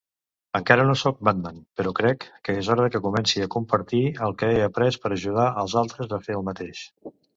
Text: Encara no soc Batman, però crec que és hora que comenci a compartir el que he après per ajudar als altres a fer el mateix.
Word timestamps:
Encara 0.59 0.85
no 0.91 0.93
soc 1.01 1.19
Batman, 1.27 1.59
però 1.81 1.91
crec 1.99 2.25
que 2.49 2.55
és 2.61 2.71
hora 2.75 2.87
que 2.95 3.01
comenci 3.03 3.43
a 3.47 3.49
compartir 3.57 3.99
el 4.29 4.33
que 4.41 4.49
he 4.55 4.65
après 4.71 4.99
per 5.05 5.13
ajudar 5.19 5.47
als 5.65 5.77
altres 5.83 6.17
a 6.19 6.21
fer 6.25 6.39
el 6.41 6.49
mateix. 6.49 6.83